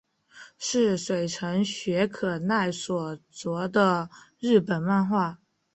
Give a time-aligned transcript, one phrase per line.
[0.57, 5.37] 是水城雪可奈所着的日本漫画。